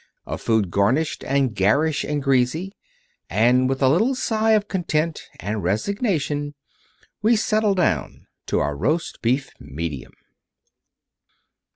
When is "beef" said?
9.21-9.51